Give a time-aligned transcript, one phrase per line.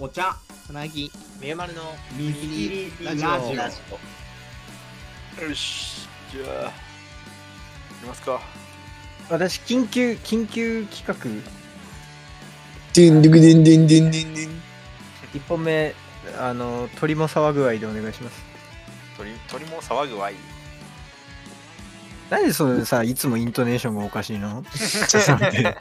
[0.00, 0.36] お茶。
[0.64, 1.10] つなぎ。
[1.40, 3.28] みゆまるのみずりラジオ。
[3.28, 3.76] ラジラジ
[5.42, 6.70] よし、じゃあ、行
[8.02, 8.40] きますか。
[9.28, 11.14] 私緊急緊急企画。
[12.94, 14.62] ドゥンドゥクドゥンドゥンドゥンドゥンドゥン。
[15.34, 15.94] 1本目
[16.38, 18.40] あの鳥も騒ぐ合いでお願いします。
[19.16, 20.36] 鳥鳥も騒ぐわいい。
[22.30, 24.62] なんでそれさいつもイントネーションがおかしいの？
[25.08, 25.76] ちょっと待って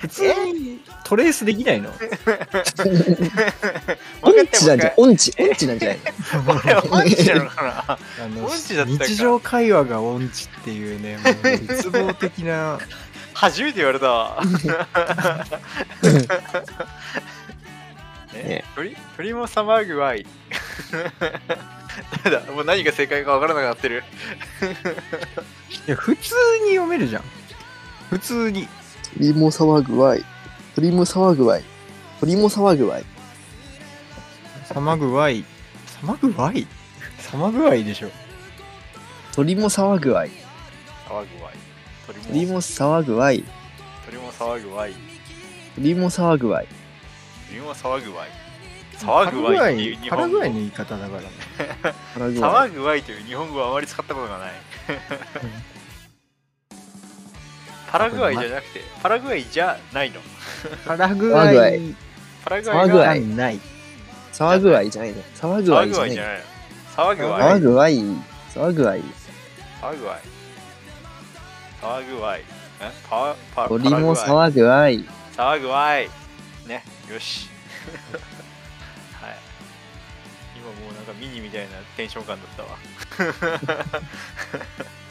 [0.00, 0.22] 普通
[0.52, 1.90] にトレースできないの？
[4.22, 5.98] 音痴なんじゃ、音痴、音痴なんじゃない。
[5.98, 6.12] こ
[6.66, 7.98] れ音痴なのかなあ
[8.28, 9.04] の音痴だったか。
[9.06, 12.78] 日常会話が音痴っていうねもう絶望的な。
[13.34, 14.42] 初めて言われたわ。
[18.34, 18.44] え？
[18.44, 20.26] ね鳥鳥も騒ぐわい。
[22.24, 24.04] だ、もう何が正解かわからなくなってる。
[25.86, 26.34] いや普通
[26.64, 27.22] に読めるじゃん。
[28.10, 28.68] 普通に
[29.16, 30.24] 鳥も騒ぐわい。
[30.74, 31.64] 鳥も騒ぐわい。
[32.20, 33.04] 鳥も騒ぐわい。
[34.68, 35.44] 騒ぐわい
[36.02, 36.66] 騒ぐわい？
[37.18, 38.10] 騒ぐわいでしょ
[39.34, 40.30] 鳥も騒ぐわい。
[41.08, 41.54] 騒ぐわい。
[42.28, 43.44] 鳥も騒ぐわい。
[44.04, 44.94] 鳥も騒ぐわい。
[45.74, 46.66] 鳥も騒ぐわい。
[47.48, 48.28] 鳥も騒ぐわい。
[48.98, 50.38] 騒ぐわいっていう日パラ本語。
[50.38, 51.28] グアイの言い方だからね
[52.16, 52.70] 騒ぐわい。
[52.70, 54.52] 騒ぐわいという日本語はあまり使ったことがない。
[57.90, 60.20] パラグアイじゃなくて、パラグアイじゃないの。
[60.86, 61.94] パラグアイ
[62.44, 62.70] パラグ
[63.02, 63.60] アイがない
[64.32, 65.22] 騒ぐわいじゃないの。
[65.34, 66.06] 騒ぐわいじゃないの。
[66.06, 66.42] 騒ぐわいじゃないの。
[66.96, 67.42] 騒ぐわい。
[67.42, 67.94] 騒ぐわい。
[68.54, 69.02] 騒ぐわい。
[69.80, 70.20] 騒ぐわい。
[71.80, 72.44] 騒ぐわい。
[72.80, 72.92] え？
[73.08, 75.04] パパ鳥もパラグアイ騒ぐわい。
[75.36, 76.08] 騒ぐわい。
[76.68, 77.48] ね、よし。
[79.20, 79.36] はい。
[80.56, 82.78] 今もうなんかミニみたいなテンション感だったわ。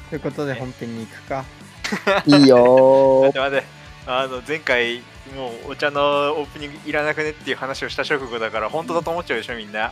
[0.10, 1.44] ということで本編に行くか
[2.26, 3.40] いいよー待って。
[3.40, 3.78] 待って。
[4.10, 5.04] あの前回
[5.36, 9.92] もうお茶のオープニングいらなくねっていう話をした直後だから本当だと思っちゃうでしょみんな。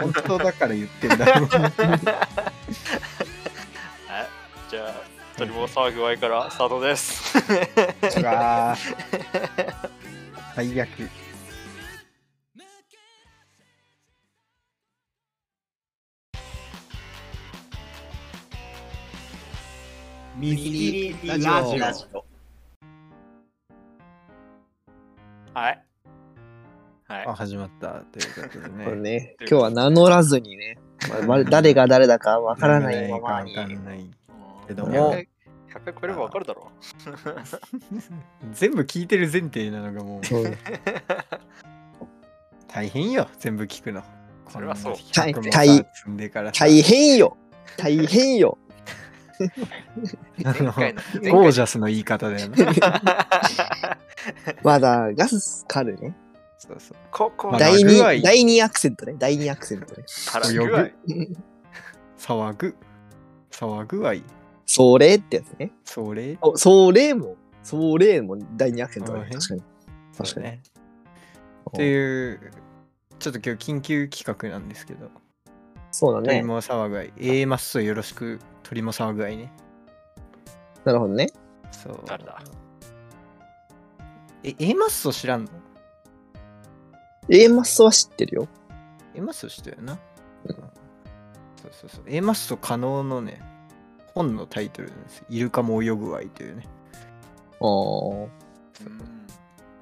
[0.00, 1.24] 本当だから言ってんだ。
[4.70, 4.94] じゃあ
[5.38, 7.32] 鳥も騒ぐわいからスタートです。
[10.54, 10.88] 最悪
[20.38, 21.70] みずりラジラジオ。
[21.72, 22.24] オラジオ。
[25.52, 25.84] はい。
[27.08, 27.26] はい。
[27.26, 28.04] あ始まった。
[28.12, 28.84] ということでね。
[28.84, 30.78] これね、今日は名乗らずにね、
[31.08, 33.56] まあま誰が誰だかわからないままに。
[33.56, 33.64] わ。
[33.64, 34.08] かんない。
[34.68, 35.28] けど100も回
[35.70, 36.70] 100回超えればわかるだろ。
[38.52, 40.22] 全部聞いてる前提なのがもう。
[42.68, 44.04] 大変よ全部聞くの。
[44.48, 44.92] それはそう。
[44.92, 45.52] こんな100も
[46.52, 46.52] さ。
[46.52, 47.36] 大変よ。
[47.76, 48.56] 大変よ
[50.42, 52.56] 前回の前回ゴージャスの言い方だよね
[54.62, 56.16] まだガスカルね。
[56.58, 59.14] そうそうここまあ第ラグア第二アクセントね。
[59.18, 60.04] 第二アクセントね。
[60.30, 60.94] パラグアイ
[62.18, 62.74] 騒ぐ
[63.50, 64.24] 騒ぐ愛
[64.66, 65.72] それってやつね。
[65.84, 69.28] それおそれも、それも第二アクセントだね。
[69.30, 69.62] あ確かに。
[70.16, 70.46] 確かに。
[70.46, 70.62] ね
[71.68, 72.40] っていう
[73.18, 75.10] ちょっと今日緊急企画なんですけど
[75.98, 76.28] そうだね。
[76.28, 78.38] 鳥も騒ぐ愛 A マッソよろしく。
[78.62, 79.52] 鳥も騒ぐ愛ね。
[80.84, 81.26] なるほどね。
[81.72, 82.00] そう。
[82.06, 82.40] 誰だ？
[84.44, 85.50] え A マッソ知らんの
[87.28, 88.48] ？A マッソは知ってるよ。
[89.16, 89.98] A マッソ知ってるよな、
[90.44, 90.54] うん。
[90.54, 90.68] そう
[91.72, 92.04] そうそう。
[92.06, 93.42] A マッソ可能のね
[94.14, 95.18] 本のタイトルなんです。
[95.18, 96.68] よイルカも泳ぐ愛というね。
[97.60, 98.28] あー。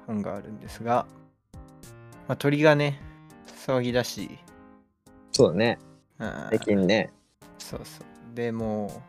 [0.07, 1.05] 本があるんですが、
[2.27, 2.99] まあ、鳥がね
[3.67, 4.39] 騒ぎ出し、
[5.31, 5.77] そうだね。
[6.19, 7.11] うん最近ね。
[7.57, 9.01] そうそうでも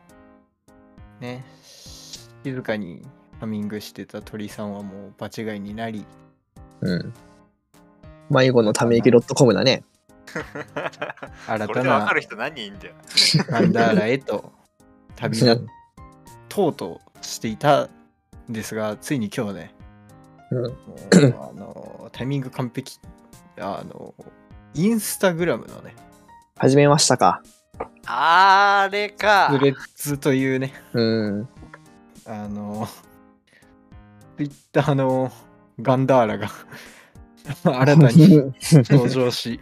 [1.21, 1.45] うね
[2.45, 3.03] 静かに
[3.41, 6.07] ハミングしてた鳥さんはもう場違いになり
[6.81, 7.15] うん。
[8.31, 9.85] 迷子のため息 .com だね。
[11.47, 12.95] 新たこれでわかなる人何人いんだよ。
[13.49, 14.53] ガンダーラへと
[15.17, 15.67] 旅立うん
[16.49, 19.75] とうとしていたんですがついに今日ね
[20.51, 20.73] うんもう
[21.51, 22.99] あのタイミング完璧
[23.59, 24.15] あの
[24.75, 25.95] インスタグラムのね
[26.59, 27.41] 始めましたか？
[28.07, 31.49] あれかスレッズというねうん。
[32.27, 32.89] あの
[34.37, 35.31] ツイッターの
[35.81, 36.49] ガンダーラが
[37.63, 39.61] 新たに登場し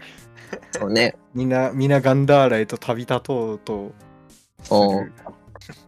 [0.73, 1.17] そうね。
[1.35, 3.93] みんなみんなガンダーラへと旅立とうと
[4.63, 5.13] すおうる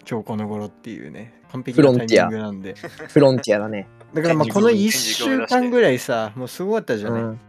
[0.08, 3.88] 今日この頃っていうね完璧なタイミングなんでフロンティアだね。
[4.12, 7.40] だからまあこの1天竺を目指して週間ぐらいさもうすごかったじゃない、うん。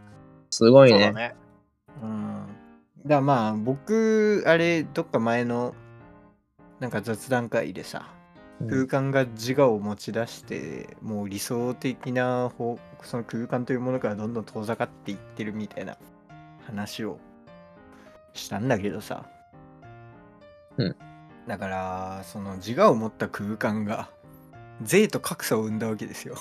[0.50, 1.00] すごいね。
[1.00, 1.36] そうだね。
[2.04, 2.29] うん
[3.10, 5.74] だまあ僕あれどっか前の
[6.80, 8.08] なんか雑談会でさ
[8.70, 15.98] 空間が自我を持ち出して、もう理想的な方その空間というものからどんどん遠ざかっていってるみたいな
[16.68, 17.20] 話を
[18.34, 19.26] したんだけどさ、
[20.78, 20.96] うん。
[21.48, 24.10] だからその自我を持った空間が
[24.84, 26.36] 税と格差を生んだわけですよ、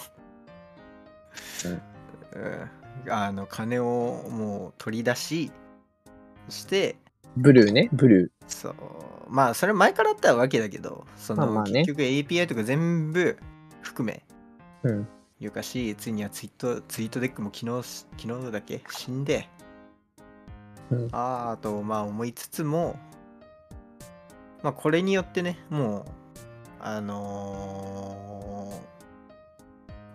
[3.06, 3.12] うん。
[3.12, 5.67] あの金をもう取り出しそ
[6.50, 6.96] して
[7.36, 8.74] ブルーね、ブルそう
[9.28, 13.36] まあそれ前からあったわけだけどその、まあまあね結局 API とか全部
[13.82, 14.88] 含めー。
[14.88, 15.08] うん。
[15.40, 19.48] いうかしついにはツイートツイートデックも昨日昨日だけ死んで、
[20.90, 22.98] うんあーあとまあ思いつつも
[24.64, 26.04] まあこれによってねもう
[26.80, 28.72] あの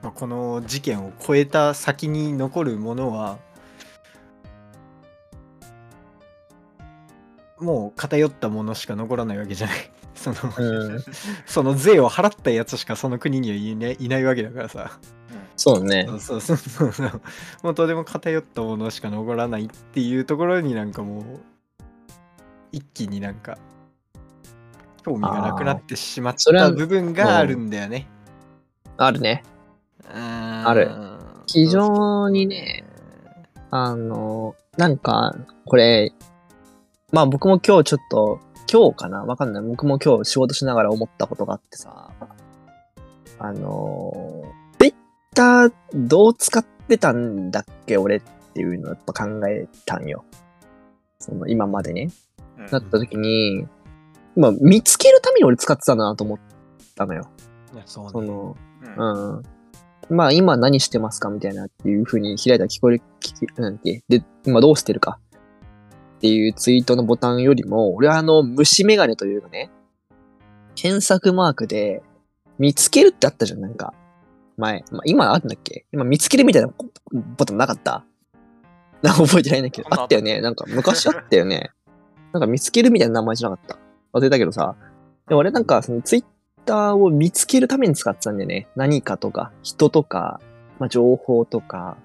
[0.02, 3.40] ーまあ、この事件を超えた先に残るものは
[7.64, 11.04] もう偏ったものしか残らないわけじゃない その、うん。
[11.46, 15.00] その税を払ったやつしかその国にはいないいないわけだからさ
[15.56, 16.06] そうね。
[16.20, 17.22] そうそうそうそう
[17.64, 21.24] もうとても偏ったものしか残らないっていうところになんかもう
[22.72, 23.58] 一気になんか
[25.04, 28.08] 興味がなくなってしまった部分があるんだよね。
[28.98, 29.44] あるね。
[30.14, 30.90] あある
[31.48, 32.86] 非常にね
[33.76, 35.36] あの、なんか、
[35.66, 36.14] これ、
[37.14, 38.40] まあ僕も今日ちょっと、
[38.72, 39.24] 今日かな？
[39.24, 39.64] わかんない。
[39.64, 42.12] 僕も今日仕事しながら思ったことがあってさ、
[43.38, 44.44] あの、
[44.80, 48.22] Twitter どう使ってたんだっけ俺っ
[48.56, 50.26] ていうのをやっぱ考えたんよ。
[51.20, 52.10] その今までね。
[52.58, 53.68] うんなった時に、
[54.36, 56.40] まあ見つけるために俺使ってたんだなと思っ
[56.96, 57.30] たのよ。
[57.76, 58.58] いやそうねその、
[58.98, 59.44] うんうん。
[60.10, 64.04] まあ今何してますかみたいなっていう風に開いたら聞こえる、聞き、なんだっけ？
[64.10, 65.20] で、今どうしてるか
[66.24, 69.70] っていうツイートのボタンよりも、俺はあの虫眼鏡というかね、
[70.74, 72.02] 検索マークで
[72.58, 73.94] 見つけるってあったじゃん、なんか。
[74.56, 74.86] 前。
[74.90, 75.86] まあ、今あるんだっけ？
[75.92, 76.70] 今見つけるみたいな
[77.38, 78.06] ボタンなかった？
[79.02, 80.40] なんか覚えてないんだけど、あったよね。
[80.40, 81.72] なんか昔あったよね。
[82.32, 83.78] なんか見つけるみたいな名前じゃなかった。
[84.18, 84.76] 忘れたけどさ。
[85.28, 86.26] で俺なんかそのツイッ
[86.64, 88.70] ターを見つけるために使ってたんだよね。
[88.78, 90.40] 何かとか、人とか、
[90.80, 91.98] まあ、情報とか、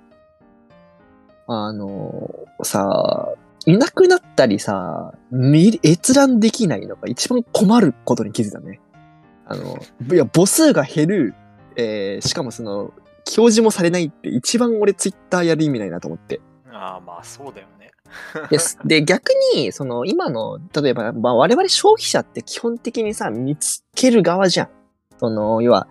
[1.47, 2.29] あの
[2.64, 3.32] さ、
[3.69, 8.81] いなくなったりさ、見閲覧できないのが一番困ることに気づいたね。
[9.44, 9.79] あの、
[10.11, 11.35] いや、母数が減る、
[11.76, 12.94] えーしかもその、表
[13.26, 16.41] 示もされないって一番俺ツイッターやる意味ないなと思って。
[16.73, 17.91] ああ、まあそうだよね。
[18.49, 18.79] です。
[18.87, 24.69] で、逆に、その、今の、例えば、まあ、我々消費者って基本的にさ、見つける側じゃん。
[25.19, 25.88] その、要は、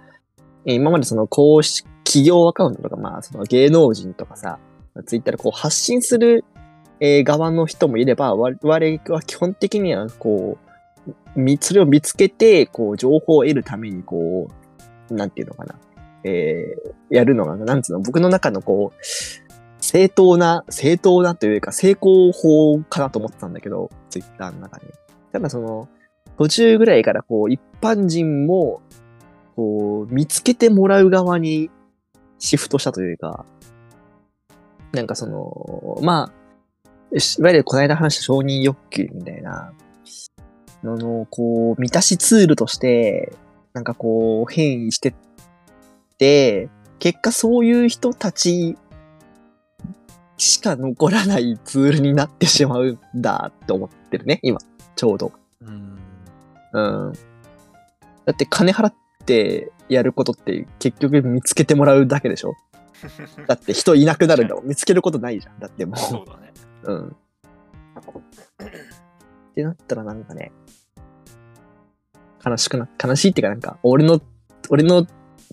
[0.66, 4.58] えー今までその、公式、企業アカウントとか、まあ、その芸能人とかさ、
[5.06, 6.44] ツイッターでこう発信する、
[7.00, 10.58] えー側の人もいれば、我々は基本的には、こ
[11.36, 14.50] う、み、それを見つけて、こう、情報を得るために、こ
[15.10, 15.76] う、なんていうのかな。
[16.24, 19.06] えーやるのが、なんつうの、僕の中のこう、
[19.80, 24.84] 正当な、正当なというか、成功法かなと思ってたんだけど、ツイッターの中に。
[25.32, 25.88] ただその、
[26.38, 28.82] 途中ぐらいからこう、一般人も、
[29.56, 31.70] こう、見つけてもらう側に
[32.40, 33.46] シフトしたというか、
[34.92, 36.37] なんかその、まあ、
[37.12, 39.72] いわゆるこの間話した承認欲求みたいな
[40.84, 43.34] のの、こう、満たしツールとして、
[43.74, 45.14] なんかこう、変異してっ
[46.18, 46.70] て、
[47.00, 48.76] 結果そういう人たち
[50.38, 54.60] しか残らないツールになってしまうんだって思ってるね、今、
[54.96, 55.32] ちょうど。
[55.62, 55.98] うん
[56.74, 57.14] うん。
[58.26, 58.94] だって金払っ
[59.26, 62.54] てやることって結局見つけてもらうだけでしょ？
[63.48, 64.68] だって人いなくなるんだもん。
[64.68, 65.60] 見つけることないじゃん。
[65.60, 66.52] だってもそうだね。
[66.88, 66.92] う。
[66.92, 67.08] うん。
[67.08, 67.14] っ
[69.56, 70.52] てなったらなんかね、
[72.46, 74.22] 悲しくな、悲しいっていうかなんか、俺の、
[74.70, 75.06] 俺の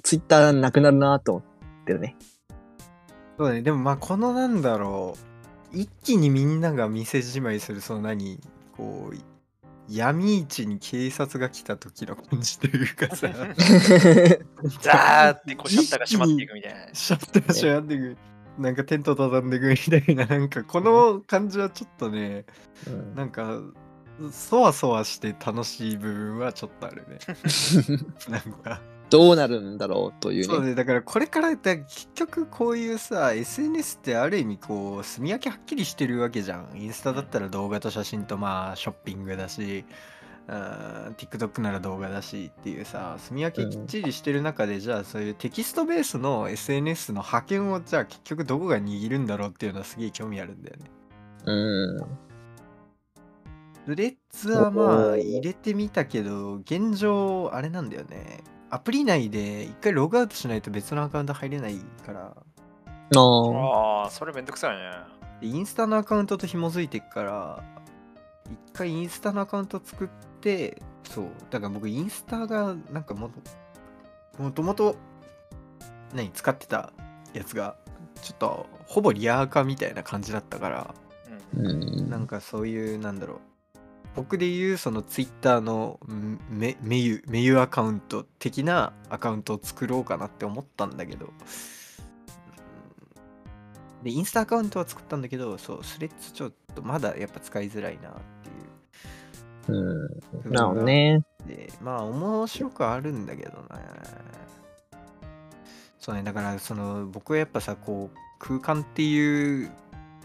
[0.03, 1.45] ツイッターなくなるなと思っ
[1.87, 2.17] てるね。
[3.37, 5.17] そうだねでもまあこのなんだろ
[5.73, 8.39] う一気にみんなが店じまいするその何
[8.77, 9.17] こう
[9.89, 13.29] 闇市に警察が来た時の感じというかさ
[14.81, 16.79] ザーってこうシャッターが閉まっていくみたいな。
[16.95, 18.17] シャッター閉まっていく
[18.59, 22.45] なんかテント畳んでいくみたいななんかこの感じはちょっとね
[22.87, 23.15] うん。
[23.15, 23.61] なんか
[24.31, 27.19] そわそわして楽しい部分はちょっとあるね。
[28.29, 28.81] なんか。
[29.11, 30.45] どうなるんだろうというね。
[30.45, 36.69] そうねだからこれからだ結局こういうさ SNS ってある意味こう住み分けはっきりしてるわけじゃん。
[36.75, 39.85] インスタだったら動画と写真とまあショッピングだし
[40.47, 50.91] うん TikTok なら動画だしっていうさ住み分けきっちりしてる中で、じゃあそういうテキストベースの SNS の覇権をじゃあ結局どこが握るんだろうっていうのはすげえ興味あるんだよね
[51.47, 51.53] う
[52.01, 52.07] ん。
[53.87, 58.43] スレッズはまあ入れてみたけど、現状あれなんだよね。
[58.71, 62.35] アプリ内で一回ログアウトしないと別のアカウント入れないから、
[63.17, 64.91] あああ、それめんどくさいね。
[65.41, 67.63] でインスタのアカウントと紐づいてっから、
[68.51, 70.34] 一回インスタのアカウント作って、
[71.05, 73.35] そう、だから僕インスタがなんかもと
[74.39, 74.97] もともと、
[76.15, 76.93] 何、使ってた
[77.33, 77.77] やつが、
[78.23, 80.95] ちょっとほぼリアアカみたいな感じだったから、
[81.55, 81.67] うん。
[81.67, 82.11] うん。
[82.11, 83.39] なんかそういう、なんだろう。
[84.17, 91.33] 僕で言うそのツイッターのんメメユメユアカウント的なアカウントを作ろうかなって思ったんだけど、うん
[94.05, 98.54] で、インスタアカウントは作ったんだけど、そう、スレッズちょっとまだやっぱ使いづらいなっていう
[99.69, 100.03] うん。
[100.53, 101.23] なるほどがね。
[101.47, 103.59] で、まあ面白くはあるんだけどね。
[105.99, 109.71] そうね、だからその僕はやっぱさ、こう空間っていう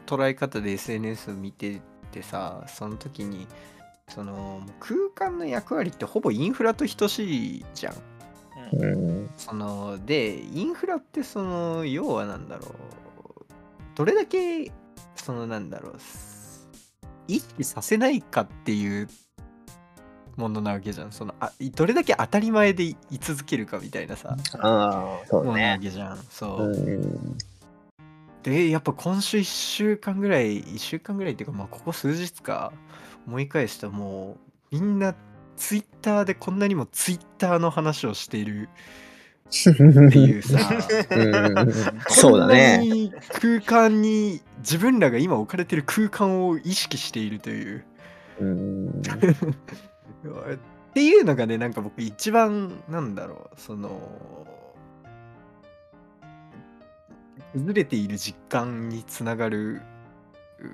[0.06, 1.82] 捉え方で SNS を見て
[2.12, 3.48] てさ、その時に、
[4.10, 7.96] その空間の役割ってほぼインフラと等しいじゃん。
[9.38, 12.72] そので、インフラってその要はなんだろう、
[13.96, 14.72] どれだけ
[15.16, 15.98] そのなんだろう、
[17.28, 19.08] 意識させないかっていう
[20.36, 21.12] ものなわけじゃん。
[21.12, 25.80] そのあどれだけ当たり前でい続けるかみたいなさ、ああ、そうものなわね。
[25.84, 26.18] けじゃん。
[26.30, 26.64] そう。
[26.64, 27.38] うん。
[28.44, 32.72] で、やっぱ今週1週間ぐらい、1週間ぐらいっていうか、まあここ数日か、
[33.28, 34.38] 思い返したも
[34.72, 35.16] う、みんな
[35.58, 38.70] ツイッターでこんなにもツイッターの話をしている
[39.50, 40.58] っていうさ。
[41.12, 41.74] う ん
[42.08, 42.78] そうだね。
[42.80, 47.84] に空間に自分らが今置かれてる空間を意識しているという。
[50.24, 50.54] うん。
[50.54, 50.58] っ
[50.94, 54.00] ていうのがねなんか僕一番なんだろうその
[57.54, 59.82] 崩れている実感につながる
[60.60, 60.66] う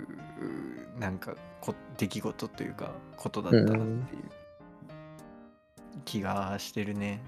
[0.98, 4.24] うなんかこ出来事というかことだったなっていう
[6.06, 7.22] 気がしてるね。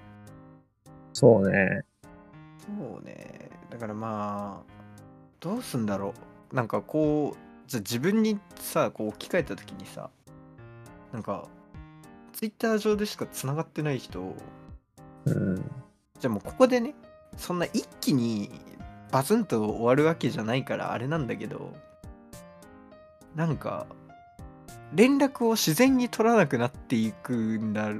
[1.12, 1.82] そうね。
[2.58, 3.50] そうね。
[3.70, 4.72] だからまあ、
[5.40, 6.14] どうすんだろ
[6.52, 6.54] う。
[6.54, 10.10] なんかこう、じゃあ自分にさ、こう置き換えた時にさ、
[11.12, 11.48] なんか、
[12.38, 14.32] ツイッター上でしか繋がってない人、
[15.24, 15.56] うん。
[15.56, 16.94] じゃあもうここでね、
[17.36, 18.48] そんな一気に
[19.10, 21.72] バツンと終わるわけじゃないからあれなんだけど、
[23.34, 23.88] なんか、
[24.94, 27.92] 連絡を自然に取らなくなっていくんだ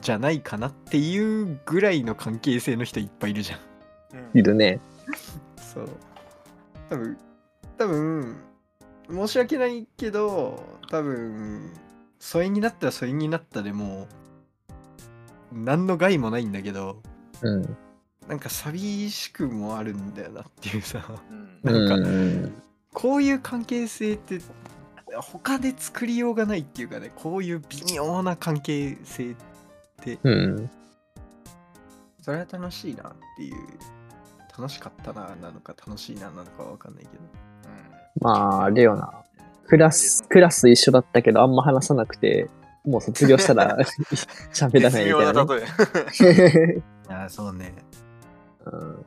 [0.00, 3.60] じゃないかなっていうぐらいの関係性の人いっぱいいるじゃん
[4.36, 4.80] いるね。
[5.58, 5.88] そう。
[6.90, 7.16] 多分、
[7.78, 8.36] 多分、
[9.08, 11.70] 申し訳ないけど、多分、
[12.18, 14.08] 疎遠になったら疎遠になったでも
[15.52, 17.02] う、何の害もないんだけど、
[17.42, 17.76] うん。
[18.28, 22.62] なんか寂しくもあるんだよなっていうさ、うんなんかうん。
[22.92, 24.40] こういう関係性って、
[25.14, 29.36] 他で作りようがないっていうかね、こういう微妙な関係性っ
[30.02, 30.70] て、うん。
[32.20, 33.56] それは楽しいなっていう、
[34.58, 37.22] 楽しかったな、なのか楽しいな、なのかはわかんないけど。
[38.20, 39.12] まあ、あれよな。
[39.68, 42.48] クラス、クラス一緒だったけど、あんま話さなくて、
[42.84, 43.76] もう卒業したら
[44.52, 45.34] 喋らないみたい例え。
[45.34, 45.44] な
[46.64, 46.82] ね。
[47.08, 47.74] いや、そうね。
[48.64, 49.04] うん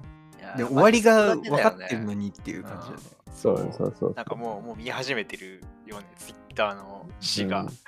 [0.58, 3.00] で、終わりが分かってるのにっていう感じだね。
[3.34, 4.14] そうそうそう。
[4.16, 7.62] なんかもう、もう見始めてるよね、ツイッターの詩が。
[7.62, 7.70] うん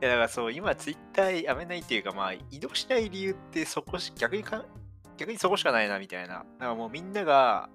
[0.00, 4.64] いやだからそう、今ツイッターやめないっていうか、まあ移動しない理由ってそこし、逆にか、
[5.16, 6.34] 逆にそこしかないなみたいな。
[6.34, 7.68] だからもうみんなが、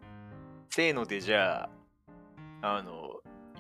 [0.70, 1.64] せーのでじゃ
[2.62, 3.03] あ、あの、移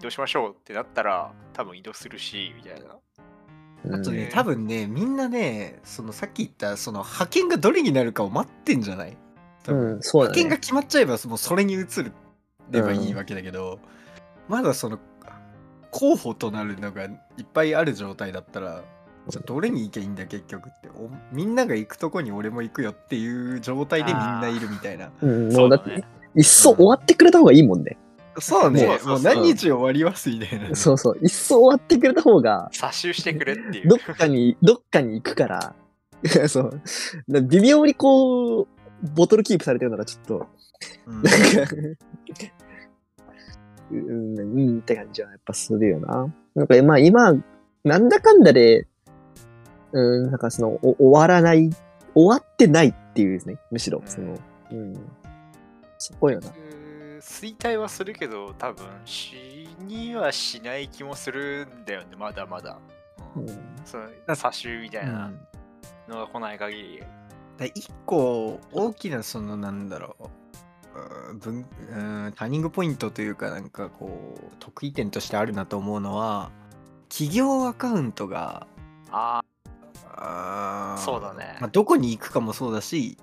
[0.03, 2.85] 動しましょうってなったら、多分移動するし、みたいな。
[2.85, 9.17] うんあとね、うん多分ね、みんなね、そのさっき言った、その派遣がどれになるかを待ってんじゃない？
[9.63, 10.59] 多分うん、そうだ派遣がね。
[10.61, 12.13] 決まっちゃえば、もうそれに移る
[12.71, 13.79] ればいいわけだけど、
[14.47, 14.99] まだその、
[15.91, 18.83] 候補となるのがいっぱいある状態だったら、
[19.27, 26.03] じゃあどれに行けばいいんだ結局っておみんなが行くとこに俺も行くよっていう状態でみんないるみたいなうん、もだってそううだね、。
[26.35, 27.97] いっそ終わってくれた方がいいもんね。
[28.39, 31.17] そうねそうそうそうもう何日終わりますみたいなそうそう。
[31.17, 33.87] いっそ終わってくれた方が、差ししてくれっていう。
[33.87, 35.75] どっかに、どっかに行くから、
[36.47, 36.81] そう。
[37.29, 38.67] だ微妙にこう、
[39.15, 40.47] ボトルキープされてるのがちょっと、
[41.07, 41.29] うんな
[41.63, 41.75] んか、
[43.91, 46.33] うん、うんって感じはやっぱするよな。
[46.55, 47.33] なんかまあ今、
[47.83, 48.87] なんだかんだで、
[49.91, 51.69] うん、なんかその、お終わらない、
[52.15, 54.37] 終わってないっていうですね、むしろ、その、
[54.71, 54.93] うん。
[55.97, 56.47] そこよな。
[57.23, 62.77] 衰退はするけど、多分死にはしない気もするんだよね、まだまだ。
[63.35, 63.49] ううん。
[63.49, 65.31] ん、その差しみたいな。
[66.07, 67.03] のが来ない限り。
[67.57, 71.59] だ一個大きなそのなんだろううん分う
[72.29, 76.51] んターニングポイントというかなんかこう得意点としてあるなと思うのは
[77.09, 78.65] 企業アカウントが
[79.11, 79.41] あ
[80.15, 81.57] あーそうだね。
[81.61, 83.17] まあ、どこに行くかもそうだし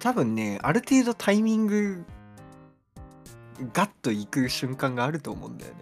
[0.00, 2.04] 多分ねある程度タイミング
[3.72, 5.78] ガッと行く瞬間があると思うんだよね。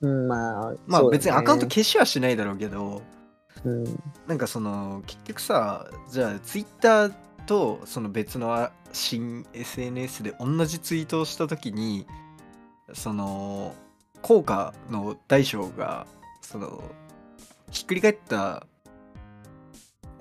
[0.00, 3.02] うん、まあ、まあ別にアカウント消しはしないだろうけど
[3.64, 3.84] うん、
[4.26, 7.12] なんかその結局さじゃあツイッター
[7.46, 12.06] とその別のあ新 SNS で同じツイートをした時に
[12.92, 13.74] その
[14.20, 16.06] 効果の大小が
[16.40, 16.82] その
[17.70, 18.66] ひっくり返った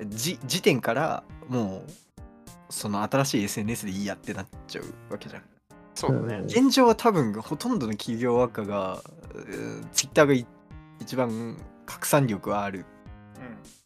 [0.08, 1.92] じ時点からもう
[2.70, 5.44] その新しい SNS でいいやってなっちゃうわけじゃん。
[5.96, 6.36] そうだね。
[6.36, 6.46] うん。
[6.46, 9.02] 現状は多分ほとんどの企業赤が
[9.92, 10.46] ツイッターがい
[11.00, 12.84] 一番拡散力はあるっ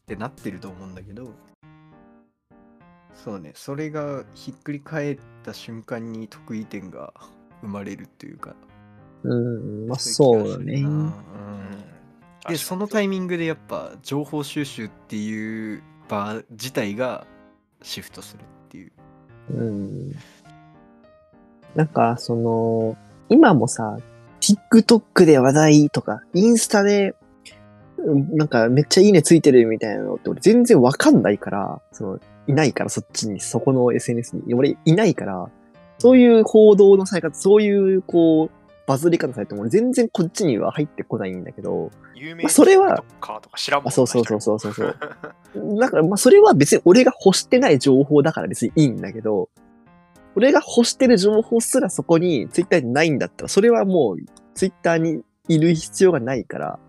[0.06, 1.34] てなってると思うんだけど。
[3.14, 3.54] そうね。
[3.56, 7.14] それがひっくり返った瞬間に得意点が
[7.62, 8.56] 生まれるっていうか。
[9.24, 10.82] うん、まあいそうだね。
[10.82, 11.14] うん。
[12.48, 17.26] でそのタイミングでやっぱ情報収集っていう場自体が
[17.82, 18.92] シフトするっていう。
[19.50, 20.16] うん。
[21.76, 22.98] なんか、その、
[23.30, 23.98] 今もさ、
[24.40, 27.16] TikTok で話題とか、インスタで、
[27.98, 34.54] うんなんかめっちゃいいねついてるみたいなのって俺全然わかんないから、その、いないからそっちに、そこの SNS に。
[34.54, 35.50] 俺いないから、
[35.98, 44.96] そういう報道のされ方、そういうこう、バズり方されても俺全然こっちには入ってこないんだけど、有名まあそれはかとか知らんもんあ、そうそうそうそうそうそう。
[45.80, 49.50] だから、まあ、それは別に俺が欲してない情報だから別にいいんだけど、
[50.36, 54.18] 俺が欲してる情報すらそこにツイッターにないんだったら、それはもう
[54.54, 56.80] ツイッターにいる必要がないから、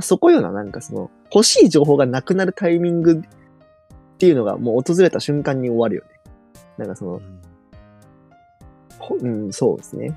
[0.00, 6.20] そこようななんかその、欲しい情報がなくなるタイミングっていうのがもう訪れた瞬間に終わるよね。
[6.78, 7.20] なんかその、
[8.98, 10.08] ほうん、そうですね。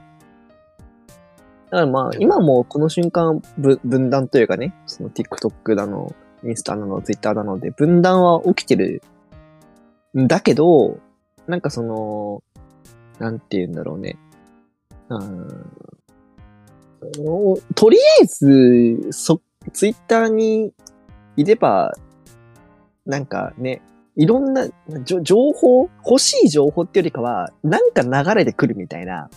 [1.71, 6.13] だからまあ、今もこの瞬間、ぶ分断というかね、その TikTok だの、
[6.43, 9.01] インスタなの、Twitter なので、分断は起きてる
[10.17, 10.99] んだけど、
[11.47, 12.43] なんかその、
[13.19, 14.17] なんて言うんだろうね。
[15.09, 15.65] うん
[17.19, 19.41] おとりあえず、そ、
[19.73, 20.73] ツイッターに
[21.35, 21.93] いれば、
[23.05, 23.81] なんかね、
[24.15, 24.67] いろんな
[25.21, 29.29] 情報、欲しい情報っていうよりかは、なんか流れてくるみたいな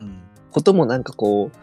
[0.00, 1.56] うんこともなんかこう、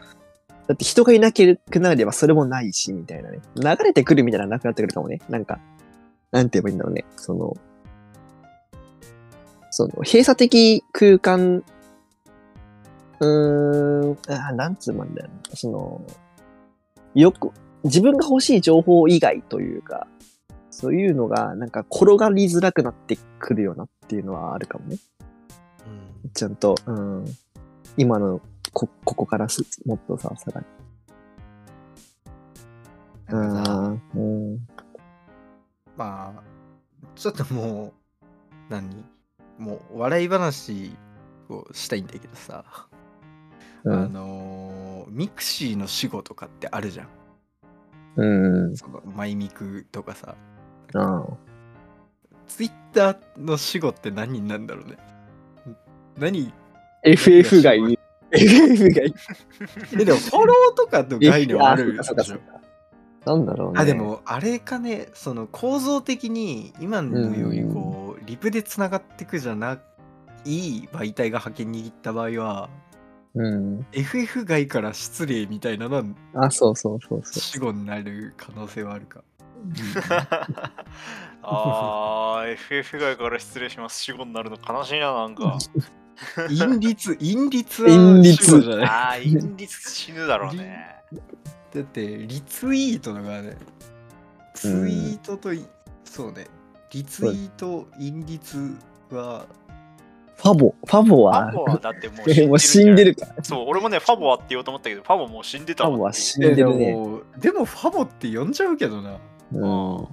[0.67, 3.39] だって人がいなくなればそれもないし、みたいなね。
[3.55, 5.19] 流れてくるみたいなのなくなってくるかもね。
[5.29, 5.59] なんか、
[6.31, 7.05] なんて言えばいいんだろうね。
[7.15, 7.55] その、
[9.79, 11.63] その、閉鎖的空間、
[13.21, 15.33] うーん、あーなんつうまんだよ、ね。
[15.53, 16.01] その、
[17.15, 17.51] よく、
[17.85, 20.05] 自分が欲しい情報以外というか、
[20.69, 24.97] そういうのが、なんか転がりづらくなってくるよなっていうのはあるかもね。
[26.23, 27.25] うんちゃんと、うん、
[27.95, 28.41] 今の
[28.73, 30.67] こ、ここからすもっとさ、さらに。
[33.27, 33.79] なんかさ
[34.13, 34.51] うん。
[34.51, 34.67] うん。
[35.95, 36.43] まあ
[37.15, 37.93] ちょっともう
[38.69, 39.18] 何？
[39.59, 40.91] もう笑い話
[41.49, 42.63] をしたいんだけどさ、
[43.83, 44.13] うあん。
[44.13, 47.07] のーミクシーの死後とかってあるじゃん
[48.15, 48.77] うん。
[48.77, 50.35] そのマイミクとかさ
[50.93, 51.23] あ
[52.47, 54.97] ツイッターの死後って何になるんだろうね
[56.17, 56.51] 何
[57.03, 57.99] ？FF がいい。
[58.31, 59.13] FF がいい。
[59.93, 62.59] えでもフォローとかの概念はある あそうかそうかそうか。
[63.25, 63.79] なんだろうね。
[63.79, 69.79] あで、もあれかねその構造的に今のようにこうリプでつながってくじゃな
[70.45, 72.69] い媒体が覇権握った場合は
[73.33, 73.85] うん。
[73.91, 76.03] FF 外から失礼みたいなのは
[76.35, 79.23] あ、そうそうそうそ死後になる可能性はあるか。
[81.41, 84.01] あー、FF 外から失礼します。
[84.01, 85.57] 死後になるの悲しいな、なんか。
[86.35, 88.85] 陰律、陰律陰は律死後じゃない。
[88.85, 90.95] あー、陰律死ぬだろうね。
[91.73, 93.57] だってリツイートのがね、
[94.53, 95.65] ツイートとい、
[96.03, 96.47] そうね、
[96.91, 98.75] リツイート、陰律
[99.11, 99.45] は、う。
[100.41, 102.47] ファボ、ファボフはァ、ボはだってもう死んでる。
[102.47, 103.15] もう死んでる。
[103.15, 103.43] から。
[103.43, 106.93] そう、俺もね、ファボはって言おうと思ったけど、ファボもう死んでたわファボは死んえででるね。
[106.93, 109.19] も、でもファボって呼んじゃうけどな。
[109.51, 110.07] うん。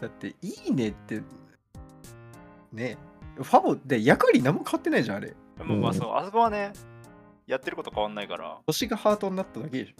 [0.00, 0.34] だって、い
[0.68, 1.22] いねって、
[2.72, 2.96] ね、
[3.36, 5.34] ファボって役割何も変わってないじゃん、あれ。
[5.56, 6.72] でもまあそう、あそこはね、
[7.46, 8.58] やってること変わんないから。
[8.66, 9.94] 星がハートになっただけでしょ。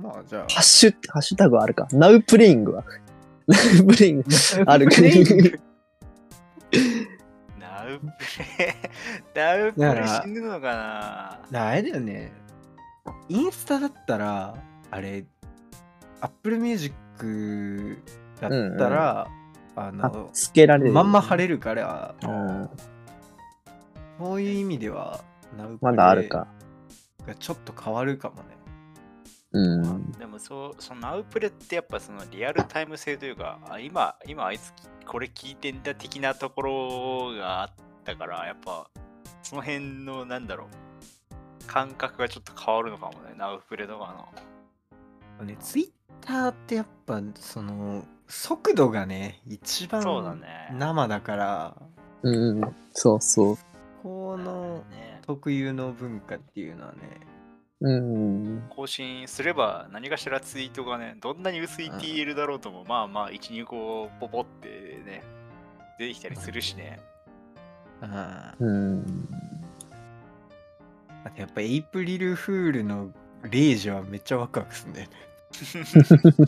[0.00, 0.06] うん。
[0.06, 0.42] まあ、じゃあ。
[0.42, 1.86] ハッシュ、ハッシュタグあるか。
[1.92, 2.82] Now playing は。
[2.82, 2.99] Now playing ある
[3.86, 4.24] プレイング
[4.64, 5.14] ナウプレ、
[9.34, 12.32] ナウプレ死ぬのかなあれだよね。
[13.28, 14.54] インスタだったら、
[14.90, 15.24] あれ、
[16.20, 16.94] Apple Music
[18.40, 19.28] だったら、
[19.76, 20.92] ああの、つけられる。
[20.92, 22.70] まんま晴れるから、うん。
[24.18, 25.20] そういう意味では、
[25.56, 26.46] ナウプレまだあるか。
[27.26, 28.49] がちょっと変わるかもね。
[29.52, 30.12] うん。
[30.12, 34.72] でもそう、そのアウプレってやっぱそのリアルタイム性というか、あ今、今あいつ
[35.06, 37.70] これ聞いてんだ的なところがあっ
[38.04, 38.88] たから、やっぱ
[39.42, 44.28] その辺のなんだろう、感覚がちょっと変わるのかもね、アウプレとか
[45.40, 45.44] の。
[45.44, 50.68] ね、ツイッターってやっぱその速度がね一番そうだね。
[50.72, 51.76] 生だから
[52.22, 52.60] うん。
[52.92, 53.58] そうそう。
[54.02, 56.98] このね特有の文化っていうのはね
[57.80, 58.62] うん。
[58.70, 64.68] 更新すれば何かしらツイートがね、どんなに薄いうん TL だろうとも、まあまあ、1、2個ポポって
[65.04, 65.22] ね、
[65.98, 67.00] 出てきたりするしね。
[68.02, 69.28] あうん。
[71.24, 73.10] あとやっぱエイプリルフールの
[73.42, 75.16] 0時はめっちゃワクワクするんだよね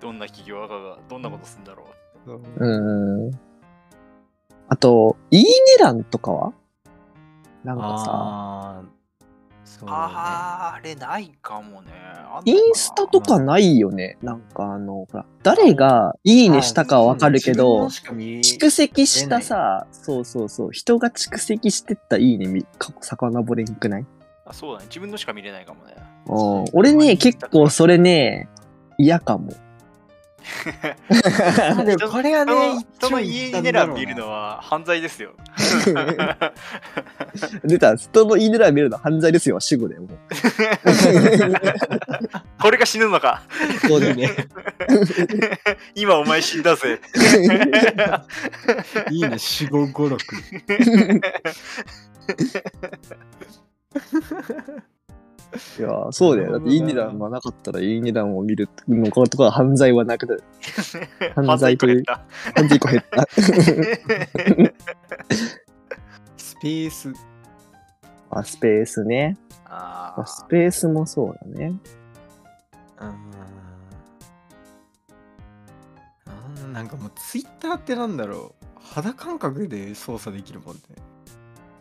[0.00, 1.84] どんな企業家がどんなことするんだろ
[2.26, 2.40] う。
[2.58, 3.40] うん。
[4.68, 5.48] あと、いいね
[5.80, 6.52] 欄とかは？
[7.64, 8.82] なんかさ、
[9.78, 11.90] そうねあれないかもね。
[12.44, 14.16] インスタとかないよね。
[14.22, 24.06] なんかあの、ほら、誰がいいねしたかはわかるけど、蓄積したさ、そうそうそう、人が蓄積してったいいねみ、過去遡れんくない？
[24.46, 24.86] あそうだね。
[24.86, 25.94] 自分のしか見れないかもね。
[26.26, 28.48] うん俺ね、結構それね、
[28.98, 29.52] 嫌かも。
[31.84, 35.32] でもこれはね人の家に狙う見るのは犯罪ですよ。
[37.64, 40.08] 出た、人のいいね欄見るの犯罪ですよ、主語でもう。
[42.60, 43.42] これが死ぬのか。
[43.86, 44.30] そうだね。
[45.94, 47.00] 今お前死んだぜ。
[49.10, 50.16] いいね4 5 5
[53.92, 54.82] 6
[55.78, 56.52] いやー、そうだよ。
[56.52, 60.42] だっていいね欄がなかったらいいね欄を見るのことか犯罪はなくなる。
[61.34, 62.20] 犯罪という犯
[62.56, 63.26] 犯罪1個減った。
[66.36, 67.12] スペース
[68.30, 69.36] あ、スペースね。
[69.66, 71.74] ああスペースもそうだね。
[73.00, 73.34] うん
[76.72, 80.80] なんかもうツイッターってなんだろう肌感覚で操作できるもんね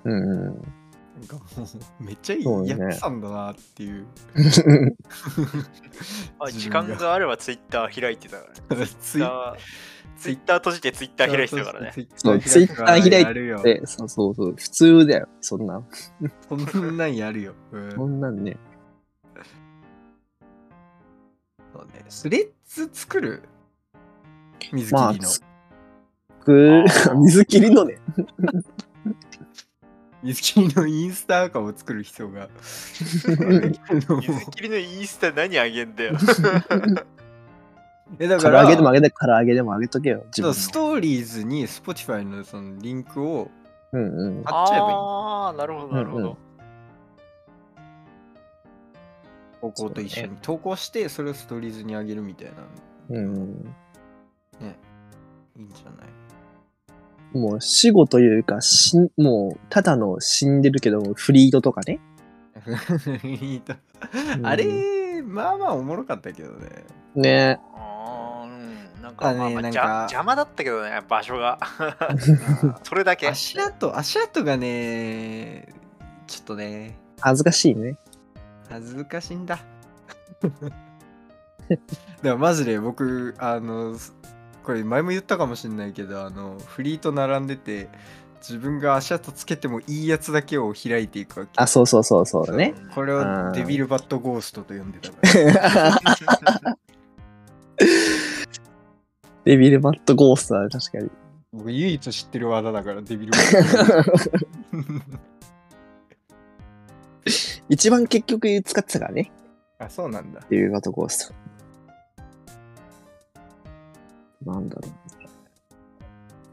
[0.06, 0.83] うんうん。
[1.16, 1.42] なんかも
[2.00, 4.08] うめっちゃいい役さんだなっていう
[6.40, 8.88] あ時間があればツイッター開いてたからね。
[8.88, 9.58] ツツイッター
[10.18, 11.94] ツイッター閉じてツイッター開いてたからね。
[12.16, 13.04] そうツイッター開い
[13.64, 14.56] てそうそうそう。
[14.58, 15.28] 普通だよ。
[15.42, 15.86] そんなん。
[16.50, 18.58] そんなんやるよ、うんそんなんね。
[21.74, 23.44] そうねスレッズ作る？
[24.72, 25.42] 水切りの、まあつ
[26.46, 27.98] くあー水切りのね。
[30.24, 33.36] 水切りのインスタアカを作る必要が水
[34.52, 36.14] 切りのインスタ何あげんだよ。
[38.20, 40.24] えだから唐揚げでもあげて、唐揚げでもあげとけよ。
[40.32, 43.50] ストーリーズに Spotify のそのリンクを
[43.92, 44.44] うんうん。
[44.44, 46.38] 貼っちゃえばいいああ、なるほど、なるほうんうど。
[49.62, 52.54] 投稿と一緒に投稿してそれをストーリーズにあげるみたいな
[53.10, 53.64] うんうん。
[54.60, 54.78] ね
[55.58, 56.08] いいんじゃない？
[57.34, 62.00] もう死後というか、しんもう、ただの死んでるけど、フリードとかね。
[63.24, 63.74] いいと
[64.38, 66.70] うんあれまあまあおもろかったけどね
[67.16, 71.60] ねあーうん、なんか、まあまあなんかじゃ邪魔だったけどね、場所が。
[72.84, 73.28] それだけ。
[73.28, 75.68] 足跡足跡がね
[76.28, 77.98] ちょっとね恥ずかしいね。
[78.70, 79.60] 恥ずかしいんだ
[82.22, 83.96] でもマジで僕あの
[84.64, 87.90] これ前も言ったかもしれないけどあのフリーと並んでて
[88.40, 92.74] 自分が足跡つけてもいいやつだけを開いていくわけあ、そうそうそうそうだね。
[92.94, 95.18] これうんをデビルバットゴーストと呼んでたか
[96.66, 96.76] ら
[99.46, 101.10] デビルバットゴーストは確かに。
[101.54, 104.38] 僕唯一知ってる技だからデビルバットゴースト
[107.70, 109.32] 一番結局使ってたからね。
[109.80, 111.43] あそうなんだデビルバットゴースト。
[114.46, 114.90] なんだろ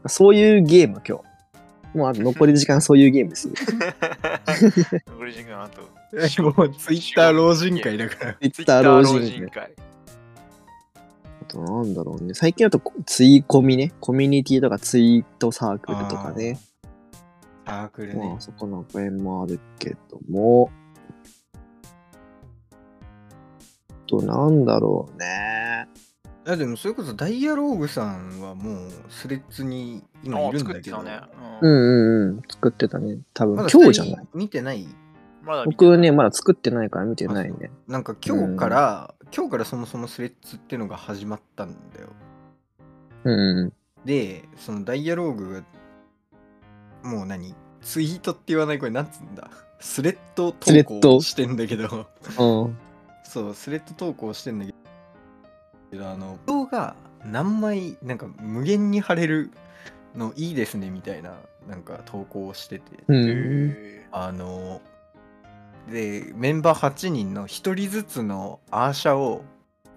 [0.03, 0.09] う。
[0.09, 1.23] そういうゲーム今日。
[1.93, 3.53] もうあと残り時間そういうゲームですよ。
[5.07, 5.81] 残り時間あと。
[6.41, 9.49] もうツイッター老人会だからツイッター老人会。
[9.49, 9.71] 会。
[11.41, 12.33] あとなんだろうね。
[12.33, 13.93] 最近だとツイコミね。
[13.99, 16.59] コミュニティとかツイートサークルとかね。
[17.65, 20.71] サークルねまあそこの辺もあるけども。
[23.89, 25.87] あとなんだろうね。
[26.45, 31.21] あでもそれこそダイアローグさんはもうスレッズに今いあるんだけど作ってたね。
[31.61, 32.41] ううんんうんうん。
[32.49, 33.19] 作ってたね。
[33.33, 34.27] 多分まだ今日じゃない。
[34.33, 34.87] 見てない？
[35.43, 37.69] まだ見て僕ね、まだ作ってないから見てないね。
[37.87, 42.07] なんか今日から、今日からそもそもスレッズっていうのが始まったんだよ
[43.23, 43.73] うんうん。
[44.03, 45.63] でそのダイアローグが
[47.09, 47.53] もう何？
[47.81, 48.79] ツイートって言わない？
[48.79, 49.49] これなんつうんだ？
[49.79, 52.07] スレッドスレッド投稿してんだけど
[52.39, 52.77] うん。
[53.23, 54.77] そうスレッド投稿してんだけど
[55.99, 59.51] あの動画何枚なんか無限に貼れる
[60.15, 61.33] のいいですねみたいな
[61.67, 63.73] なんか投稿をしてて、うん。
[63.75, 64.81] へあの
[65.89, 69.43] でメンバー8人の1人ずつのアーシャを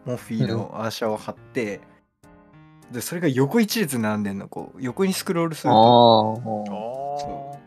[0.04, 1.80] モフィーのアーシャを貼って、
[2.90, 7.60] でそれが横一列並んでんのこう横にスクロールすあると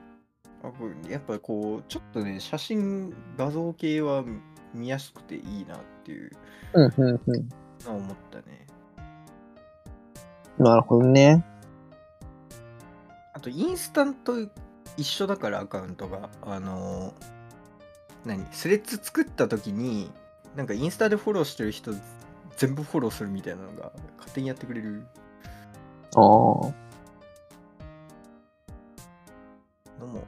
[1.09, 4.23] やっぱこうちょっとね写真画像系は
[4.73, 6.31] 見やすくていいなっていう。
[6.73, 7.49] うん、うん、うん。
[7.85, 8.67] のは思ったね
[10.57, 11.45] なるほどね。
[13.33, 14.33] あとインスタント
[14.97, 17.13] 一緒だからアカウントがあの
[18.25, 18.43] 何？
[18.51, 20.09] スレッズ作った時に
[20.55, 21.91] なんかインスタでフォローしてる人
[22.55, 25.05] 全部フォローするみたいなのが勝手にやってくれる
[26.15, 26.21] ああ。
[29.99, 30.23] のも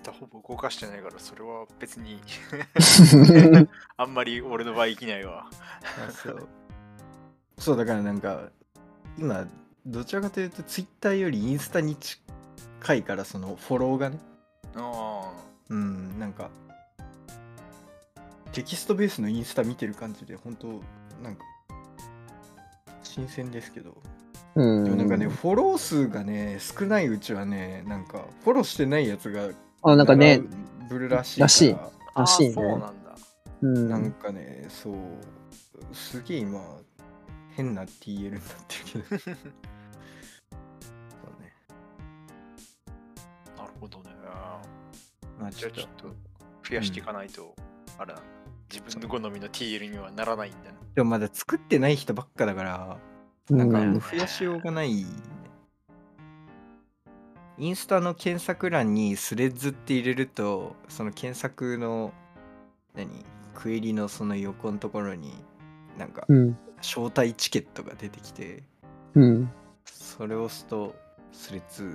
[0.00, 2.18] インスタほぼ動かしてないから、それは別に。
[3.98, 5.46] あんまり俺の場合生きないわ。
[6.08, 6.48] あそう。
[7.58, 8.48] そうだからなんか
[9.18, 9.46] 今
[9.84, 14.18] どちらかというとツイッターよりインスタに近いからそのフォローがね。
[14.76, 15.32] あ。
[15.68, 16.50] うんなんか
[18.52, 20.66] テキストベースのインスタ見てる感じで本当
[21.22, 21.44] なんか
[23.02, 23.94] 新鮮ですけど。
[24.54, 24.84] うん。
[24.84, 29.50] でもなんかねフォロー数がね少ないうちはねなんかフォローしてないやつが
[29.82, 30.42] あ、なんかね、
[30.88, 31.74] ブルらしいかららしい
[32.14, 32.20] あ。
[32.20, 33.16] らしいねそうなんだ。
[33.62, 33.88] うん。
[33.88, 34.94] なんかねそう
[35.92, 36.60] すげえ今
[37.50, 39.32] 変な TL になってるけどそう
[41.40, 41.52] ね
[43.56, 44.10] なるほどね。
[45.38, 46.16] まあちじゃあょっとちょっと
[46.68, 47.54] 増やしていかないと、
[47.98, 48.20] あれだ。
[48.70, 50.76] 自分の好みの TL にはならないんだね。
[50.94, 52.98] でもまだ作ってない人ばっかだから
[53.50, 55.06] うんなんか増やしようがない、ね
[57.60, 62.14] インスタの検索欄にスレッズって入れるとその検索の
[62.94, 63.24] 何？
[63.54, 65.34] クエリのその横のところに
[65.98, 66.58] なんかうん。
[66.78, 68.62] 招待チケットが出てきて
[69.14, 69.50] うん。
[69.84, 70.96] それを押すと
[71.32, 71.90] スレッズに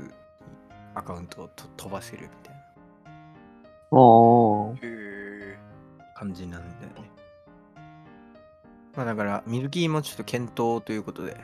[0.94, 2.62] アカウントをと飛ばせるみたいな。
[6.16, 7.12] 感じなんだよね
[8.96, 11.36] まあだからミルキーもちょっと検討ということで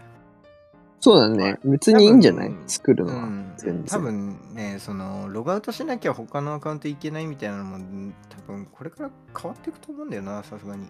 [1.02, 1.58] そうだね。
[1.66, 2.52] 別にいいんじゃない？
[2.68, 3.24] 作るのは。
[3.24, 10.88] うん全然多分ねそのログアウトしなきゃ他のアカウントいけないみたいなのもうん多分これから変わっていくと思うんだよなさすがに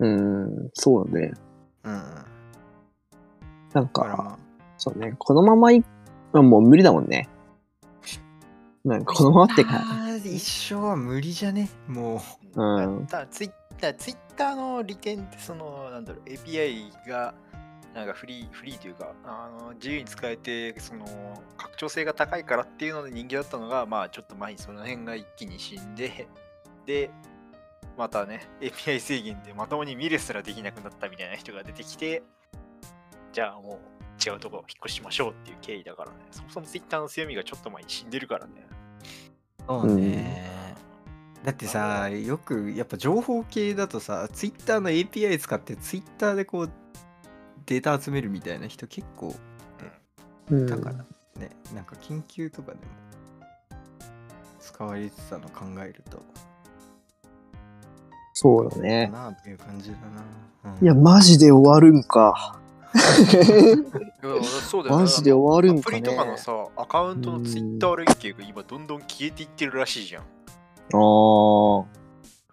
[0.00, 0.70] うん。
[0.74, 1.32] そうだね。
[1.84, 4.38] うんなんだかま
[4.76, 5.14] そうね。
[5.18, 5.80] このままい、
[6.32, 7.28] まあもう無理だもんね。
[8.84, 9.82] なんかこのままってか。
[10.24, 11.68] 一生は無理じゃね？
[11.86, 12.22] も
[12.54, 17.34] うんだツイッター、ツイッターの利点って、その、なんだろう、API が、
[17.94, 21.06] なんかフリー、フリーというか、あの自由に使えて、その、
[21.56, 26.28] 拡張性が高いからっていうので人気だったのが、まあ、ちょっと前にその辺が一気に死んで、
[26.86, 27.10] で、
[27.96, 32.22] またね、API 制限でまともに見るすらできなくなったみたいな人が出てきて、
[33.32, 38.52] じゃあもう違うとこ引っ越しましょうっていう経緯だからね、そもそも Twitter の強みがちょっと前に死んでるからね。
[39.62, 40.74] うそうね、
[41.44, 46.70] だってさよくやっぱ情報系だとさツイッターの API 使ってツイッターでこう
[47.68, 49.34] データ集めるみたいな人結構
[50.50, 50.96] うんだから
[51.38, 52.82] ね、なんか研究とかでも
[54.58, 56.22] 使われてたの考えると
[58.32, 59.08] そうだね。
[59.08, 62.58] なあっていう感じだな、うんいや、マジで終わるんか。
[64.62, 65.02] そうだよね。
[65.02, 70.22] マジで終わるんアプかねリとかのさ、アカウントのツイッター連携が今どんどん消えていってるらしいじゃん。
[70.22, 70.28] ああ。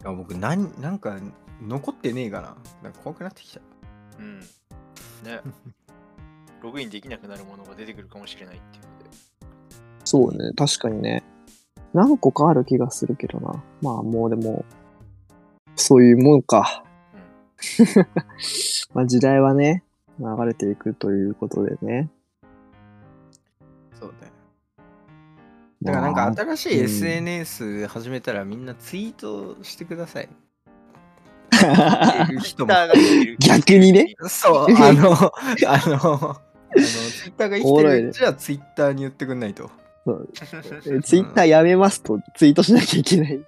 [0.01, 1.17] いや僕なんなんか
[1.61, 3.61] 残ってねえかななんか怖くなってきた
[4.19, 4.41] うん。
[5.25, 5.41] ね。
[6.61, 9.05] ログインできなくなるものが出てくるかもしれないっていうので。
[10.03, 10.51] そうね。
[10.55, 11.23] 確かにね。
[11.93, 13.63] 何個かある気がするけどな。
[13.81, 14.65] まあもうでも、
[15.75, 16.83] そういうもんか。
[18.93, 19.83] まあ時代はね、
[20.19, 22.09] 流れていくということでね。
[23.93, 24.33] そうだよ
[25.81, 30.25] だからなんまあか新しいうん SNS 始めたらみんなツイートしてください。
[30.25, 30.33] って
[32.39, 32.73] 人も
[33.39, 34.15] 逆にね。
[34.27, 35.31] そう、あの、あの、
[35.67, 36.35] あの、
[36.75, 39.69] ツイッターが生きてるうちはツイッターに言ってくんないと。
[40.07, 43.41] えツイッターやめますとツイートしなきゃいけない。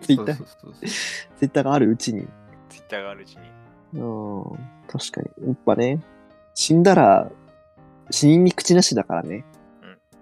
[0.00, 0.88] ツイッター、そうそうそうそう
[1.38, 2.28] ツイッターがあるうちに。
[2.68, 4.00] Twitter があるうちに。
[4.00, 4.44] うん。
[4.86, 5.48] 確かに。
[5.48, 6.00] やっぱね、
[6.54, 7.30] 死んだら、
[8.10, 9.44] 死人に口なしだからね。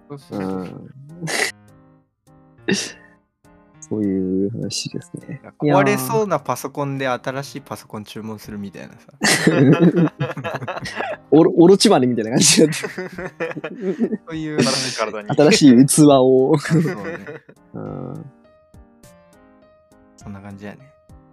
[0.09, 0.63] そうそううそう。
[0.63, 0.91] ん。
[3.89, 5.41] そういう話ですね。
[5.59, 8.99] 壊れそうなパソコンで新しいパソコン注文するみたいなさ。
[11.31, 12.81] おろ、おろちまねみたいな感じ そ
[14.31, 15.29] ういう新しい体に。
[15.29, 16.57] 新しい器を。
[16.57, 16.93] そうね。
[17.73, 18.25] うん。
[20.17, 20.79] そそんな感じやね。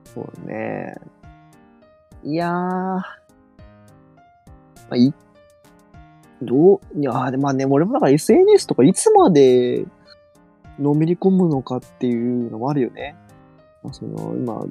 [0.05, 0.95] そうね。
[2.23, 2.53] いやー。
[2.53, 3.03] ま
[4.93, 5.13] あ、い、
[6.41, 9.85] どう、いやーでまあね、俺もだから SNS とかいつまで
[10.79, 13.17] のめり込むのかっていうのもあるよね。
[13.83, 14.67] まあ、その、今、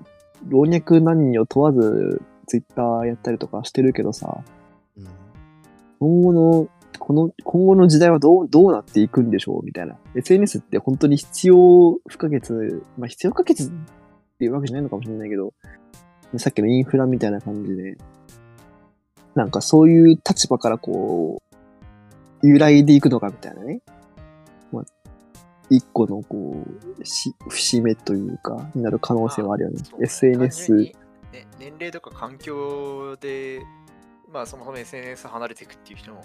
[0.49, 4.43] 老若男女問わず Twitter やったりとかしてるけどさ、
[4.97, 5.07] うん
[5.99, 6.67] 今後の、
[6.99, 9.95] この、今後の時代はどう、どうなっていくんでしょうみたいな。
[10.15, 12.51] SNS って本当に必要不可欠、
[12.97, 13.67] まあ必要不可欠っ
[14.37, 15.53] ていうわけじゃないのかもしれないけど、
[16.37, 17.97] さっきのインフラみたいな感じで、
[19.33, 21.41] なんかそういう立場からこ
[22.41, 23.81] う、揺らいでいくのかみたいなね。
[25.63, 26.65] まあ、一個のこ
[26.99, 29.81] う、し節目というか、になる可能性はあるよね。
[30.01, 30.95] SNS に、
[31.31, 33.61] ね、年齢とか環境で、
[34.31, 36.23] まあそもそも SNS 離れていくっていう人も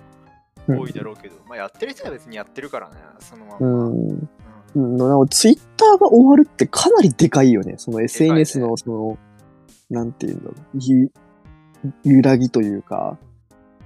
[0.67, 3.67] 多いだろうけど、まあやってる人は別にやってるからね、そのまま。
[3.67, 4.09] うん。
[4.09, 4.29] うん
[4.75, 7.75] うん、なんかツイッターが終わるってかなりでかいよね。
[7.79, 9.19] その SNS の、その、
[9.91, 10.79] なんていうんだろう。
[10.79, 11.11] ゆ
[12.05, 13.19] 揺らぎというか。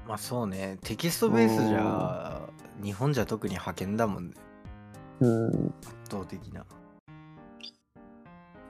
[0.08, 2.48] まあそうね、テキストベースじゃ、
[2.82, 4.34] 日本じゃ特に派遣だもんね。
[5.22, 5.74] うん。
[5.80, 6.64] 圧倒的な。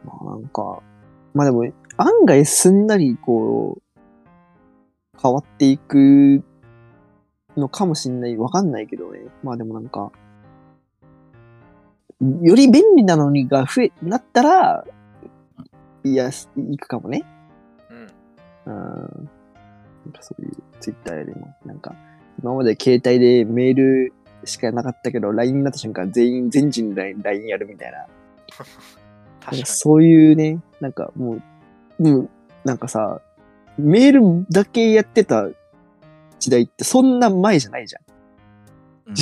[0.05, 0.83] まあなんか、
[1.33, 1.65] まあでも、
[1.97, 3.83] 案外すんなりこう、
[5.21, 6.43] 変わっていく
[7.57, 8.37] のかもしんない。
[8.37, 9.21] わかんないけどね。
[9.43, 10.12] まあでもなんか、
[12.43, 14.85] より便利なのにが増え、なったら、
[16.05, 17.25] いや、いくかもね。
[18.67, 18.75] うん。
[18.75, 19.31] うん。
[20.05, 21.95] なんかそういうツイッターよりも、なんか、
[22.43, 24.12] 今まで携帯でメール
[24.45, 28.07] しかなかったけど、LINE になった瞬間全員、全人 LINE, LINE やるみたいな。
[29.41, 29.63] 確かに。
[29.63, 31.39] かそういうね、なんかも
[31.99, 32.31] う、もう、
[32.65, 33.21] なんかさ、
[33.79, 35.49] メールだけやってた
[36.39, 38.03] 時代ってそんな前じゃないじゃん。
[39.09, 39.15] うん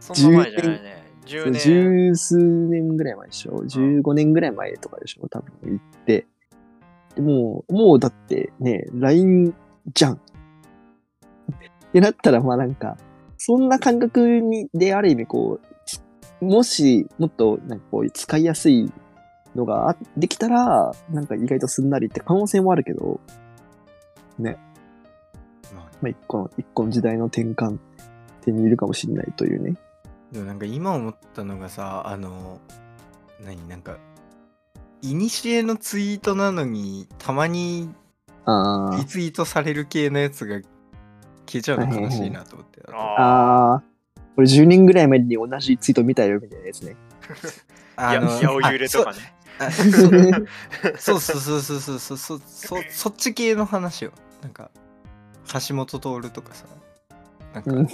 [0.00, 1.02] そんな前じゃないね。
[1.26, 1.62] 10年。
[1.62, 6.26] 十数年ぐらい前でしょ ?15 年ぐらい前とかでしょ多分行って。
[7.14, 9.54] でもう、もうだってね、LINE
[9.94, 10.14] じゃん。
[10.14, 10.18] っ
[11.92, 12.96] てなったら、まあなんか、
[13.44, 15.58] そんな感覚に、で、ある意味こ
[16.40, 18.92] う、もし、もっと、なんかこう、使いやすい
[19.56, 23.18] のがあできたら、なんか意外とすんなりって可能性もあるけど、
[24.38, 24.56] まあ。
[26.00, 27.78] まあ一個の、一個の時代の転換
[28.44, 29.76] 点にいるかもしれないというね。
[30.30, 32.60] でもなんか今思ったのがさ、あの、
[33.44, 33.98] 何なんか、
[35.00, 37.92] いにしえのツイートなのに、たまに
[38.44, 40.60] あリツイートされる系のやつが
[41.46, 42.82] 消えちゃうの悲しいなと思って。
[42.88, 42.96] あ。
[42.96, 43.82] あああ。
[44.34, 46.96] これ10年ぐらい前に同じツイート見たよみたいなやつね。
[47.96, 48.12] あ。
[48.12, 49.18] いや、八百揺れとかね。
[49.58, 54.70] あそうそうそうそうそうそうそうそそっち系の話よなんか
[55.68, 56.64] 橋本徹とかさ
[57.54, 57.88] なんかうん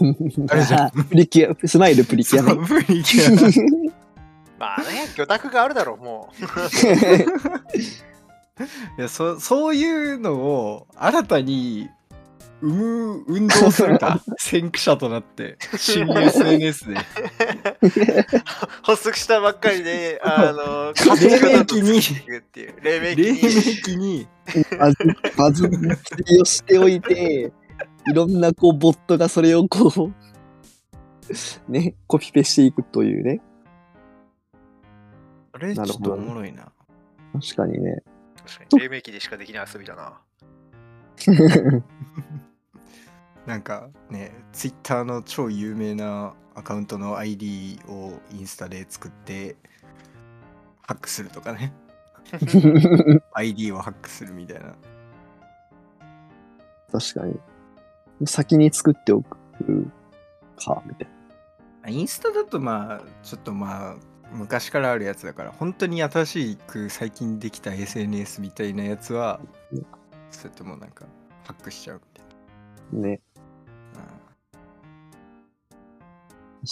[0.51, 2.67] あれじゃんプリキュア、スマイルプリキュアね。
[2.67, 3.91] プリキュ
[4.59, 6.45] まあね、魚拓があるだろう、もう。
[6.45, 6.67] ア
[8.99, 11.89] いやそそういうのを新たに
[12.61, 16.97] 生む運動するか先駆者となって新 SNS で
[18.83, 23.49] 発足したばっかりで、あの、黎明期に活躍をっていう黎明黎期に。
[23.55, 24.29] 明期に
[24.79, 24.97] バズ、
[25.37, 25.69] バズ
[26.27, 27.53] りをしておいて、
[28.11, 30.13] いろんなこう、ボットがそれをこ
[31.69, 33.41] う、ね、コピペしていくというね。
[35.53, 36.73] あれちょっとおもろいな
[37.35, 38.03] 確かにね。
[38.37, 40.21] 確かに黎明期でしかできない遊びだな。
[43.49, 49.57] なんかね、ツイッターの超有名なアカウントの ID をインスタで作って
[50.83, 51.73] ハックするとかね。
[53.33, 54.75] ID をハックするみたいな。
[56.93, 57.27] 確か
[58.21, 58.27] に。
[58.27, 59.39] 先に作っておく
[60.59, 61.09] か、みたい
[61.85, 61.89] な。
[61.89, 63.97] インスタだとまあ、ちょっとまあ、
[64.31, 69.41] 昔からあるやつだから、本当に新しく最近できた SNS みたいなやつは
[69.73, 69.87] うん、
[70.31, 71.07] そうやってもうなんか
[71.45, 73.09] ハックしちゃうみたいな。
[73.09, 73.21] ね。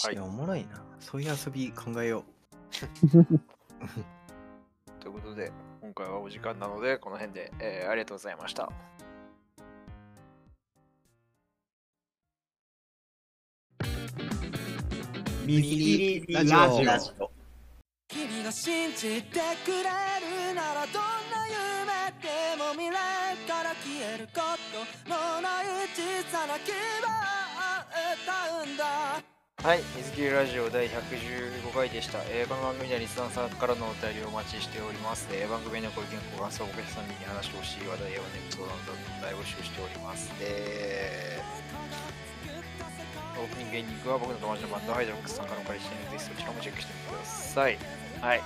[0.04, 0.82] はいいや、おもろいな。
[1.00, 2.24] そういう遊び考えよ
[5.00, 8.70] ということで、今回はお時間なので、この辺で、えーありがとうございました。
[15.46, 16.80] ミリーラジ
[17.20, 17.30] オ。
[18.08, 24.40] 君が信じてくれるならどんな夢でも未来から消えるこ
[25.04, 27.46] とのない小さな希望を
[28.14, 29.35] 歌うんだ
[29.66, 32.22] はい、水切りラジオ第115回でした。
[32.30, 35.26] えー、この番組ではリスナーさんからのお便りをお待ちしております。
[35.34, 40.30] えー、番組へのご意見、ご感想、お客さんに話してほしい話題やネットなどの大募集しております。
[40.38, 47.78] えー、オープニングエンディングは僕の友達のバンドハイドロックスさんからお借りしているので、そちらもチェックしてみてください。
[48.22, 48.42] はい。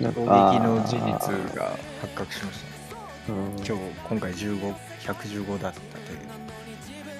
[0.00, 3.12] 攻か撃の事実が発覚しましたね。
[3.28, 4.72] うん今日、今回15、
[5.04, 6.24] 115だったという。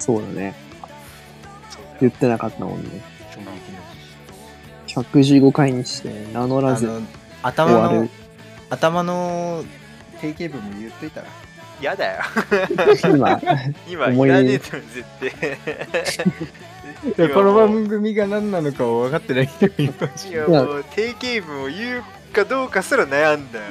[0.01, 0.66] そうだね。
[1.99, 2.89] 言ってなかったもんね。
[3.33, 3.51] 衝撃の
[5.13, 5.41] 事実。
[5.43, 7.01] 115回にして名乗らずあの
[7.43, 8.09] 頭の。
[8.69, 9.63] 頭の
[10.19, 11.27] 定型文も言っといたら。
[11.81, 12.23] やだよ。
[13.15, 13.41] 今、
[13.87, 15.57] 今、思いいらねえと絶対。
[17.17, 22.03] いやこの番組が何なのかを分かってない人もいますいやもう定型文を言う
[22.33, 23.65] かどうかすら悩んだよ。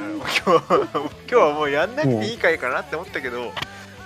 [0.44, 3.52] 今日今日はもうやんなくていい回かなって思ったけど、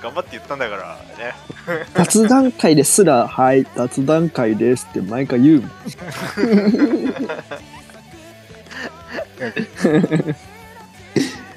[0.02, 1.34] 頑張って言ったんだからね。
[1.94, 5.70] 雑談会ですら、はい、雑談会ですって毎回言うもん。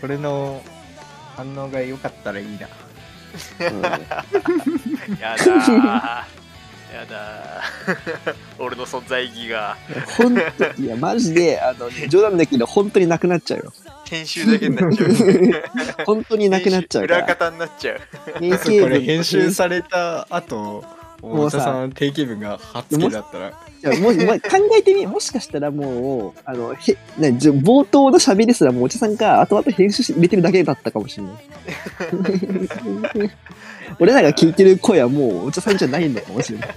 [0.02, 0.62] これの
[1.36, 2.68] 反応が良かったらいいな。
[3.60, 5.64] うんやだー。
[6.94, 8.36] やだー。
[8.60, 9.78] 俺の存在意義が
[10.18, 10.42] ほんと、
[10.80, 13.74] いや、マジで、あの、冗談だけど、本当になくなっちゃうよ。
[14.10, 15.10] 編集だけになっちゃう。
[16.06, 17.36] 本当になくなっちゃうか裏ら。
[17.36, 18.00] 方になっちゃう。
[18.40, 20.84] 定型これ文編集された後、
[21.22, 33.30] もうさ大田さん定型文がはっつけだったら、いやもうま考えてみ、もしかしたらもう、あの、へね、じゃ冒頭の喋りすらもうお茶さんが後々編集して入れてるだけだったかもしれない。
[34.00, 36.70] 俺らが聞いてる声はもうお茶さんじゃないのかもしれない。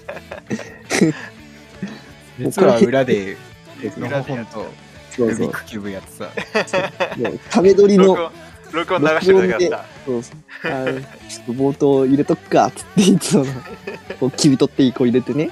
[2.38, 3.36] 実は裏で、
[3.98, 4.85] の裏でやっほほんと、
[5.16, 5.38] そうそう。
[5.38, 7.16] ルビックキューブやってた。
[7.16, 8.32] もうため撮りの、録音
[8.72, 13.52] 録音流してるだけだっそうそうあーちょっと冒頭入れとくかっつっていつもの
[14.20, 15.50] こう切り取っていい子入れてね。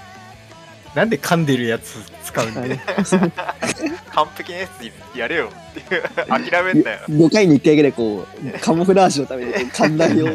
[0.94, 2.76] なんで噛んでるやつ使うんだよ。
[2.86, 3.54] た。
[4.12, 6.02] 完璧なやつやれよっていう。
[6.28, 6.98] 諦めんなよ。
[7.10, 10.26] 5回に1回ぐらいこう、カモフラージュのために噛んだよ。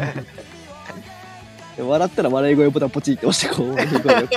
[1.77, 4.27] で 笑ったら笑い声ボタンポチって押してこう、笑い声を押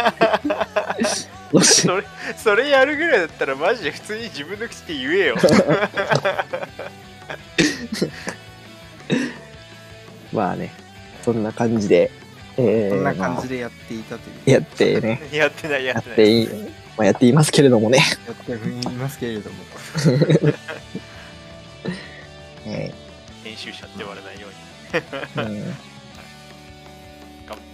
[1.05, 2.05] してそれ、
[2.37, 5.37] それやるぐらいだったらマジで普通に自分の口で言えよ。
[10.33, 10.73] まあね、
[11.23, 12.11] そんな感じで、
[12.57, 14.37] えー、こんな感じで、でやっていたという。
[14.37, 16.15] まあやってね、やってない、ややっない。
[16.15, 16.49] ってていい、
[16.97, 17.99] まあ、やっていますけれどもね。
[18.27, 19.57] やっていますけれども。
[22.65, 22.95] え
[23.45, 25.03] 編集者って言われないように。
[25.03, 25.75] ーうん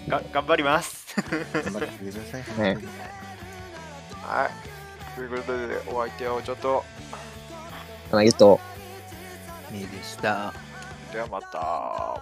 [0.09, 1.15] がが頑張ります。
[1.17, 2.75] 頑張ってください。
[2.75, 2.79] ね
[4.29, 5.17] はい。
[5.17, 6.85] ということで、お相手はちょっと、
[8.13, 8.61] ありがと
[9.71, 9.73] う。
[9.73, 10.53] ねえでした。
[11.11, 12.21] ではまた。